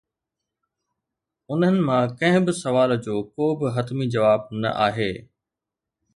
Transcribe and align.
انهن 1.51 1.75
مان 1.87 2.03
ڪنهن 2.19 2.41
به 2.47 2.53
سوال 2.63 2.89
جو 3.05 3.15
ڪو 3.33 3.45
به 3.59 3.67
حتمي 3.75 4.05
جواب 4.13 4.41
نه 4.61 4.69
آهي. 4.87 5.11